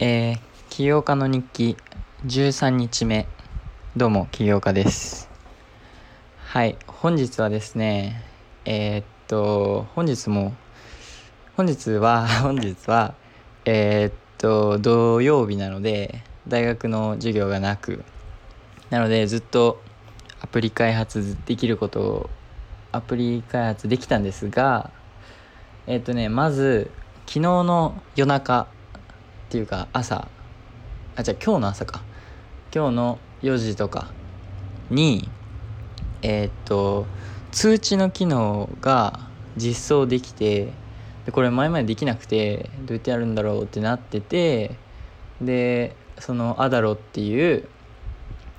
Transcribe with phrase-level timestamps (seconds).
[0.00, 0.38] えー、
[0.70, 1.76] 起業家の日記
[2.24, 3.26] 13日目。
[3.96, 5.28] どうも起業家です。
[6.38, 8.22] はい本日はですね
[8.64, 10.54] えー、っと本日も
[11.56, 13.14] 本日は 本日は
[13.64, 18.04] えー、っと土曜日なので大学の授業がなく
[18.90, 19.82] なのでずっと
[20.40, 22.30] アプリ開発できることを
[22.92, 24.92] アプリ開発できたんですが
[25.88, 26.88] えっとねまず
[27.26, 28.68] 昨日の夜中
[29.48, 30.28] っていうか朝
[31.16, 32.02] あじゃあ今日の朝か。
[32.74, 34.10] 今日の4時とか
[34.90, 35.30] に
[36.20, 37.06] えー、っと
[37.50, 39.20] 通知の機能が
[39.56, 40.68] 実装できて
[41.24, 44.76] でこれ前までできなくてどうやってやるんだろうってなってて
[45.40, 47.66] でそのアダロっていう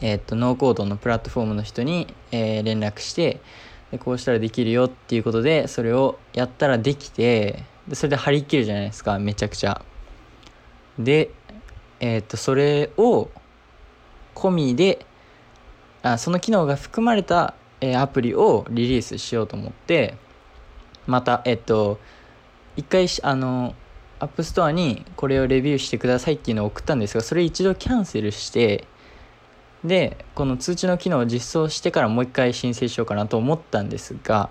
[0.00, 3.42] えー、っとノーコードのプラットフォームの人に、えー、連絡して
[3.90, 9.84] でこうしたらできるよっていうことでそれをやったらできてでそれで張り切るじゃないですかめちゃくちゃ。
[11.04, 11.30] で、
[12.00, 13.28] えっ、と、それを
[14.34, 15.04] 込みで、
[16.02, 20.14] あその機能が含まれた、えー、アプリをリリースしようと思って、
[21.06, 21.98] また、えっ、と、
[22.76, 23.74] 一回、あの、
[24.18, 28.86] App Store にこれをレビューしてくださいっていうのを送ったんですが、それ一度キャンセルして、
[29.82, 34.50] で、この通知の機能を実装してからもう一回申請しようかなと思ったんですが、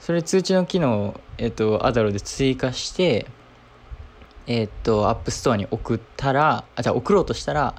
[0.00, 3.26] それ通知の機能を、えっ、と、 Adalo で追加して、
[4.52, 7.76] えー、っと App Store に送ったらあじゃあ送ろうとしたら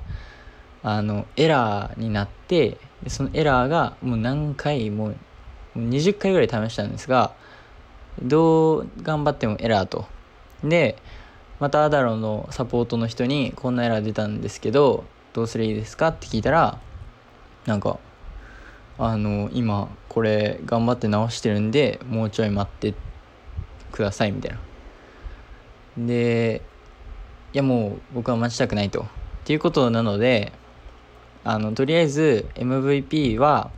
[0.84, 5.16] あのエラーになってでそのエラーがもう何回もう
[5.76, 7.34] 20回ぐらい試したんですが
[8.22, 10.06] どう頑張ってもエラーと。
[10.64, 10.96] で
[11.60, 16.80] また Adalo のサポートの人にこんなエラー出たんですけどどうすればいいですかって聞いたら
[17.66, 18.00] なんか
[18.98, 22.94] あの今これ頑張って直してるんでもうちょい待って
[23.92, 24.71] くださいみたいな。
[25.98, 26.62] で
[27.54, 29.02] いやもう僕は待ちたくないと。
[29.02, 29.06] っ
[29.44, 30.52] ていうことなので
[31.44, 33.72] あのとりあえず MVP は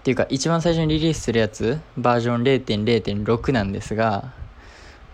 [0.00, 4.32] っていうか一番最初にリリースするやつバージョン0.0.6なんですが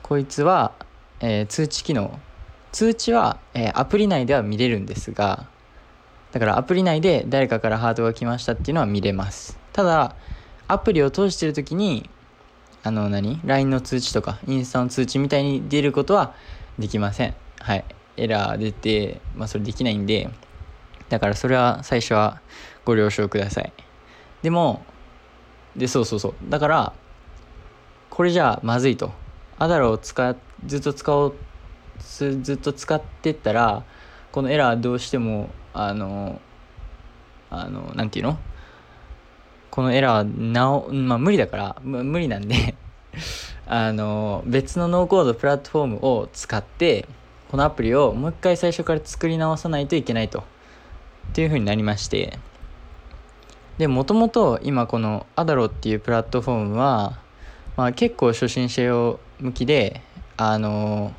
[0.02, 0.72] こいつは、
[1.20, 2.18] えー、通知機能。
[2.70, 5.46] 通知は、えー、アプリ内では見れるんですが
[6.32, 9.58] だからアプリ内で誰かからハートが来ましたっていうのは見れます。
[9.72, 10.16] ただ
[10.68, 12.08] アプリを通してる時に
[12.84, 16.34] あの何 ?LINE の通知とかインスタの通知みたいに出ることは
[16.78, 17.34] できません。
[17.60, 17.84] はい。
[18.16, 20.28] エラー出て、まあそれできないんで、
[21.08, 22.40] だからそれは最初は
[22.84, 23.72] ご了承ください。
[24.42, 24.84] でも、
[25.76, 26.34] で、そうそうそう。
[26.48, 26.92] だから、
[28.10, 29.12] これじゃあまずいと。
[29.58, 31.34] アダロを使ずっと使おう、
[32.00, 33.84] ずっと使ってったら、
[34.32, 36.40] このエラーどうしても、あの、
[37.50, 38.38] あの、なんていうの？
[39.72, 42.74] このエラーなお、まあ無理だから、無理なんで
[43.66, 47.06] あの、別のノーコードプラットフォームを使って、
[47.50, 50.40] このアプリをもう一回最初から作り直さないといけないと。
[50.40, 52.38] っていう風になりまして。
[53.78, 57.18] で、もともと今このアダロっていうプラットフォームは、
[57.78, 60.02] まあ結構初心者用向きで、
[60.36, 61.14] あの、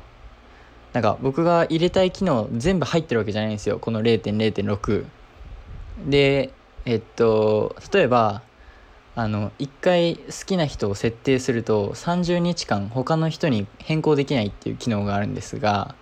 [0.92, 3.80] なんか僕が入れたい機能全部入ってるわけじゃないんですよ。
[3.80, 5.06] この0.0.6。
[6.06, 6.52] で、
[6.84, 8.42] えっと例えば
[9.16, 15.94] あの1回好きな人を設定すると30日間他の人に変更できないっていう機能があるんですが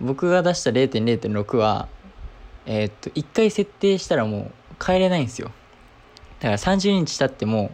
[0.00, 1.88] 僕が出した0.0.6は
[2.66, 5.50] えっと1回設定したらもう変えれないんですよ。
[6.40, 7.70] だから30日経っても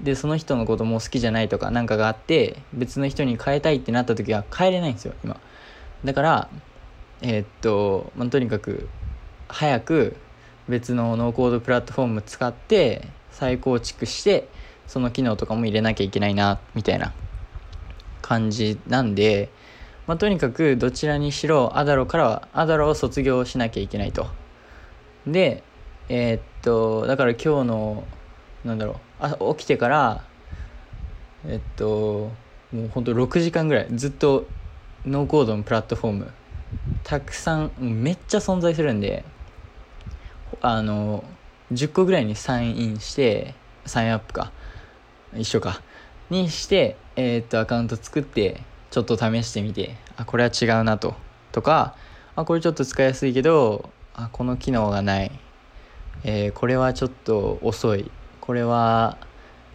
[0.00, 5.40] でその人のことも好きじゃないとか何かがあって別の人に変えたいってなった時は変えれないんですよ今。
[6.04, 6.48] だから
[7.22, 8.88] えー、っと、まあ、とにかく
[9.48, 10.16] 早く
[10.68, 14.48] 別のノーコードプラットフォーム使って再構築して
[14.86, 17.12] その機能とかも入れなきゃいけないなみたいな
[18.22, 19.50] 感じなんで、
[20.06, 24.26] まあ、とにかくどちらにしろアダロからはアダロを卒業しなきゃいけないと。
[25.26, 25.62] で
[26.08, 28.04] えー、っとだから今日の
[28.64, 30.24] なんだろうあ起きてから
[31.46, 32.30] えっと
[32.72, 34.46] もうほんと6時間ぐらいずっと
[35.04, 36.32] ノーコードのプラットフォーム
[37.04, 39.24] たくさんめっちゃ存在するんで
[40.60, 41.24] あの
[41.72, 43.54] 10個ぐらいにサインインして
[43.84, 44.52] サインアップか。
[45.34, 45.82] 一緒か。
[46.30, 48.60] にしてえー、っとアカウント作って
[48.90, 51.14] ちょっと試してみてあこれは違うなと。
[51.52, 51.94] とか
[52.34, 55.30] あこれちょっと使いやすいけどあこの機能がない、
[56.24, 58.10] えー、これはちょっと遅い。
[58.40, 59.18] これは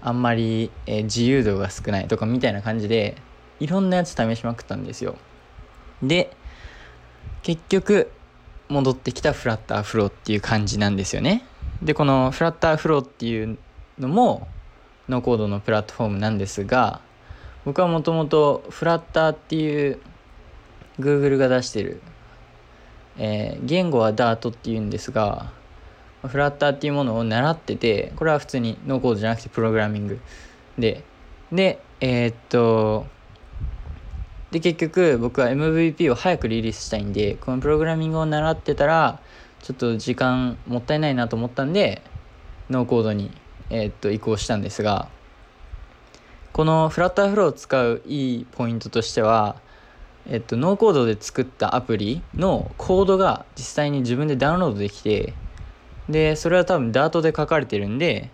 [0.01, 2.07] あんまり、えー、自由度が少ない。
[2.07, 3.17] とかみたいな感じで
[3.59, 5.15] いろんなやつ試しまくったんですよ。
[6.01, 6.35] で
[7.43, 8.11] 結局
[8.71, 11.43] 戻ってきたフラッターフローっていう感じなんですよね。
[11.83, 13.57] でこのフラッターフローっていう
[13.99, 14.47] のも
[15.09, 17.01] ノーコードのプラットフォームなんですが
[17.65, 19.99] 僕はもともとフラッターっていう
[20.99, 22.01] Google が出してる、
[23.17, 25.51] えー、言語は Dart っていうんですが
[26.25, 30.19] フラッターっていうものを習っててこれは普通にノーコードじゃなくてプログラミング
[30.77, 31.03] で
[31.51, 33.05] でえー、っと
[34.51, 39.19] で結局僕は MVP を早くリリースしたいんでこのプログラミングを習ってたら
[39.61, 42.01] ちょっと時間もったいないなと思ったんで
[42.69, 43.31] ノーコードに、
[43.69, 45.07] えー、っと移行したんですが
[46.51, 49.55] このフラッターフローを使ういいポイントとしては
[50.29, 55.33] えっと、ノーコードで作ったアプリのコードが実際に自分でダウンロードできて
[56.09, 58.29] でそれは多分 Dart で書かれてるんで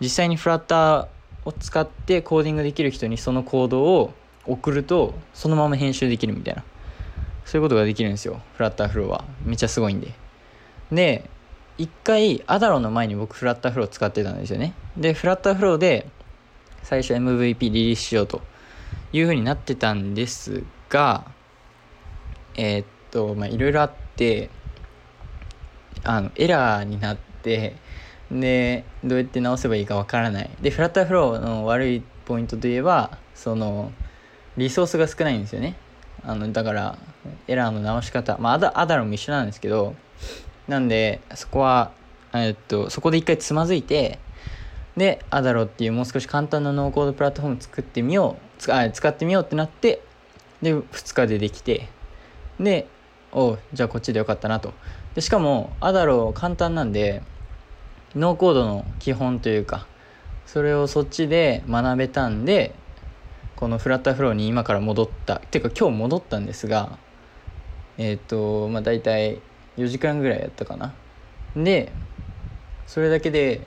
[0.00, 1.08] 実際にフラッター
[1.44, 4.14] を使ってコーディングできる人にそのコードを
[4.46, 6.64] 送るとそのまま編集できるみたいな。
[7.44, 8.42] そういうことができるんですよ。
[8.54, 9.24] フラッターフローは。
[9.44, 10.12] めっちゃすごいんで。
[10.90, 11.28] で
[11.78, 14.74] 一回アダロの前に僕フラッターフロー使ってたんですよね。
[14.96, 16.08] でフラッターフローで
[16.82, 18.40] 最初 MVP リリースしようと
[19.12, 21.24] いう風になってたんですが
[22.56, 24.50] えー、っとまあいろいろあって
[26.02, 27.76] あのエラーになって
[28.30, 30.50] でどうやって直せばいいかわからない。
[30.60, 33.92] でフラッターフローの悪いポイントといえばその
[34.56, 35.76] リソースが少ないんですよね。
[36.24, 36.98] あのだから
[37.46, 38.36] エラーの直し方。
[38.38, 39.94] まあアダ Adalo も一緒なんですけど
[40.68, 41.92] なんでそこは
[42.34, 44.18] えっとそこで一回つまずいて
[44.96, 48.46] で Adalo っていうもう少し簡単なノーコードプラットフォーム作ってみよう。
[48.58, 50.02] 使使ってみようってなって
[50.62, 51.88] で2日でできて
[52.58, 52.88] で
[53.32, 54.72] おじゃあこっちでよかったなと。
[55.14, 57.22] でしかも Adalo 簡単なんで
[58.14, 59.86] ノーコードの基本というか
[60.46, 62.74] それをそっちで学べたんで
[63.56, 66.98] このフラッターフローに今から戻ったっていうか今日戻ったんですが
[67.98, 69.40] えっ、ー、とまあ大体
[69.78, 70.94] 4時間ぐらいやったかな。
[71.56, 71.92] で
[72.86, 73.66] それだけで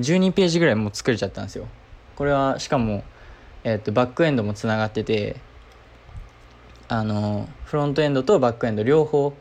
[0.00, 1.68] 12ページぐらいもう作れちゃったんですよ。
[2.16, 3.04] これはしかも、
[3.62, 5.36] えーと、バックエンドもつながってて
[6.88, 9.34] あのフロントエンドとバックエンド両方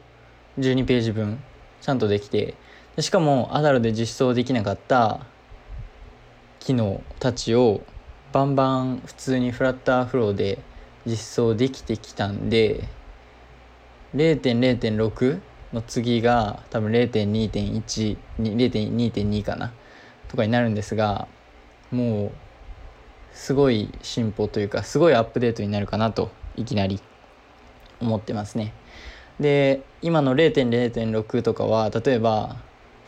[0.60, 1.42] 12ページ分
[1.82, 2.56] ちゃんとできて
[3.00, 5.22] しかもアダルで実装できなかった
[6.60, 7.82] 機能たちを
[8.36, 10.60] バンバン普通にフラッターフローで
[11.06, 12.84] 実装できてきたんで
[14.14, 15.40] 0.0.6
[15.72, 19.72] の次が多分0.2.1 0.2.2かな
[20.28, 21.30] とかになるんですが
[21.92, 22.32] もう
[23.32, 27.00] すごい進歩というかすごいアップデートになるかなといきなり
[28.02, 28.74] 思ってますね。
[29.40, 32.58] で今の0.0.6とかは例えば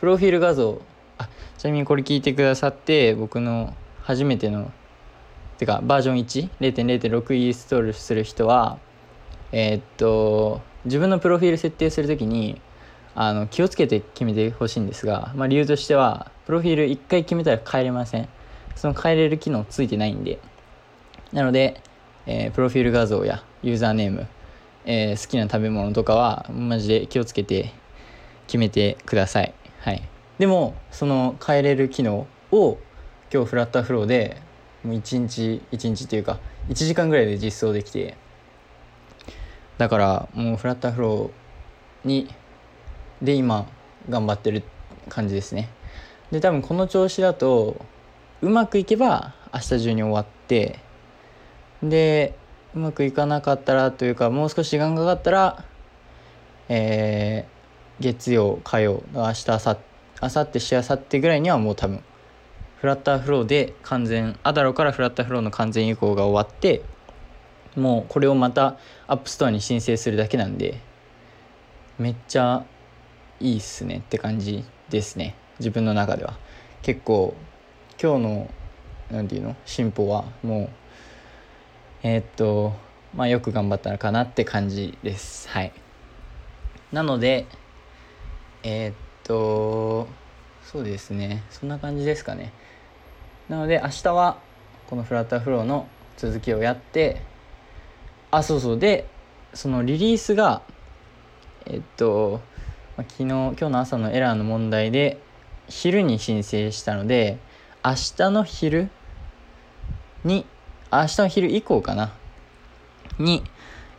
[0.00, 0.80] プロフィール画像
[1.18, 1.28] あ
[1.58, 4.72] ちなみにこれ聞いてくださって僕の初めての
[5.58, 6.16] てかバージョン
[6.60, 8.78] 10.0.6インストールする人は
[9.52, 12.60] えー、っと自分のプロフィール設定する時に
[13.14, 18.28] あの気をつけて決めてほしいんですが、まあ、理由としてはプロフィール1回決めたら変えれません。
[18.76, 20.38] その変えれる機能ついてないんで。
[21.32, 21.80] なので、
[22.26, 24.28] えー、プロフィール画像やユーザーネーム、
[24.84, 27.72] えー、好きな食べ物とかはマジで気をつけて
[28.46, 29.52] 決めてください。
[29.80, 30.02] はい。
[30.38, 32.78] でもその変えれる機能を
[33.32, 34.40] 今日フラッターフローで
[34.84, 36.38] もう1日1日っていうか
[36.68, 38.16] 1時間ぐらいで実装できて
[39.78, 42.28] だからもうフラッターフローに
[43.22, 43.66] で今
[44.08, 44.62] 頑張ってる
[45.08, 45.68] 感じですね。
[46.30, 47.84] で多分この調子だと
[48.42, 50.78] うまくいけば明日中に終わって
[51.82, 52.36] で
[52.74, 55.64] うまくいかなかったらというかもう少し時間がかかったら
[56.68, 57.58] えー
[58.00, 59.76] 月曜火曜明日明後
[60.22, 62.02] 明後日しあさってぐらいにはもう多分
[62.80, 66.82] FlutterFlow で完全 Adalo から FlutterFlow の完全移行が終わって
[67.76, 70.80] もうこれをまた App Store に申請するだけなんで
[71.98, 72.64] めっちゃ
[73.40, 75.34] いいっすねって感じですね。
[75.58, 76.38] 自分の中では。
[76.82, 77.34] 結構
[78.00, 78.50] 今日の
[79.10, 80.68] 何て言うの進歩はもう
[82.02, 82.74] えー、っと
[83.14, 85.48] まあよく頑張ったのかなって感じです。
[85.48, 85.72] はい。
[86.92, 87.46] なので
[88.62, 88.94] えー、っ
[89.24, 90.06] と
[90.64, 91.42] そうですね。
[91.50, 92.52] そんな感じですかね。
[93.48, 94.38] なので明日は
[94.88, 95.86] このフラッターフローの
[96.16, 97.20] 続きをやって
[98.30, 98.78] あそうそう。
[98.78, 99.06] で
[99.54, 100.62] そのリリースが
[101.66, 102.40] えっと
[102.96, 105.18] 昨日今日の朝のエラーの問題で
[105.68, 107.38] 昼に申請したので
[107.84, 108.90] 明日の昼
[110.24, 110.44] に
[110.92, 112.10] 明日の昼以降かな
[113.18, 113.42] に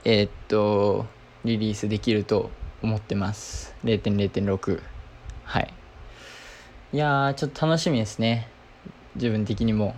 [0.04, 1.06] えっと
[1.44, 2.52] リリースできると
[2.82, 3.74] 思ってます。
[3.84, 4.82] 0.0.6
[5.44, 5.74] はい。
[6.92, 8.59] いやーちょっと楽しみですね。
[9.16, 9.96] 自分的にも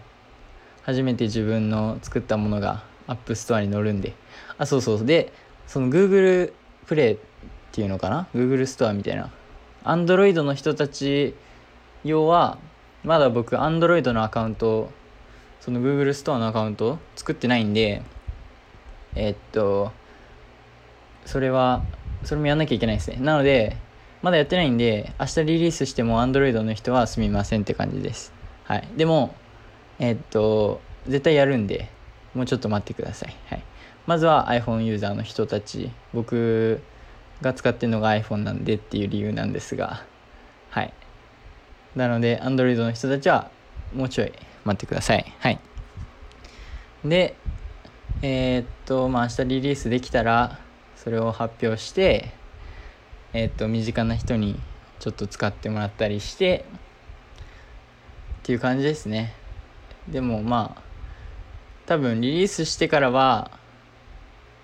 [0.84, 4.14] 初めて自分の作ったものが App Store に載るんで。
[4.58, 5.06] あそうそう。
[5.06, 5.32] で
[5.68, 6.54] その Google
[6.88, 7.18] プレイっ
[7.72, 9.32] ていうのかな？Google ストアみたいな。
[9.84, 11.36] Android の人たち
[12.04, 12.58] 用は
[13.04, 14.92] まだ僕 Android のアカウント
[15.60, 18.02] その Google ストアのアカウント作ってないんで
[19.16, 19.92] え、っと
[21.26, 21.84] それは
[22.24, 23.18] それもやんなきゃいけないですね。
[23.20, 23.78] なので
[24.22, 28.41] まだやってないんで明日リリースしても Android の人はすみませんって感じです。
[28.72, 28.88] はい。
[28.96, 29.36] でも
[30.00, 31.90] えー、っと絶対やるんで
[32.34, 33.36] もうちょっと待ってください。
[33.48, 33.64] はい。
[34.08, 36.82] まずは iPhone ユーザーの人たち僕
[37.42, 40.06] が使ってるのが iPhone なんでっていう理由なんですが
[40.70, 40.94] はい。
[41.98, 43.52] なので Android の人たちは
[43.94, 44.32] もうちょい
[44.64, 45.34] 待ってください。
[45.40, 45.60] はい。
[47.04, 47.36] で
[48.22, 50.60] えー、っとまあ明日リリースできたら
[50.96, 52.32] それを発表して
[53.34, 54.58] えー、っと身近な人に
[55.00, 56.64] ちょっと使ってもらったりして
[58.42, 59.34] っていう感じですね。
[60.08, 60.82] でもまあ
[61.86, 63.52] 多分リリースしてからは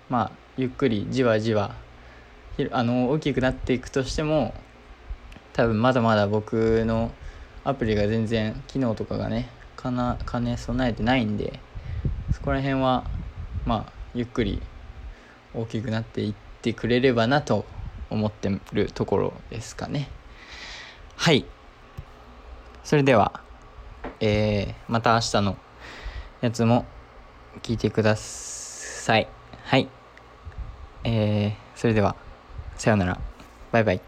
[0.08, 1.76] まあゆっくりじわじわ
[2.72, 4.52] あの大きくなっていくとしても
[5.52, 7.12] 多分まだまだ僕の
[7.62, 11.60] アプリが全然機能とかがねかな兼ね備えてないんで
[12.32, 13.04] そこら辺は
[13.64, 14.60] まあゆっくり
[15.54, 17.64] 大きくなっていってくれればなと
[18.10, 20.08] 思ってるところですかね。
[21.16, 21.44] はい。
[22.82, 23.40] それでは
[24.20, 25.56] えー、また明日の
[26.40, 26.86] やつも
[27.62, 29.28] 聞いてください。
[29.64, 29.88] はい。
[31.04, 32.16] えー、それでは
[32.76, 33.20] さようなら。
[33.72, 34.07] バイバイ。